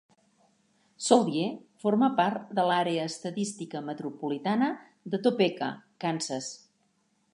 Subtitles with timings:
[1.07, 1.49] Soldier
[1.83, 4.71] forma part de l'àrea estadística metropolitana
[5.15, 5.69] de Topeka,
[6.07, 6.49] Kansas.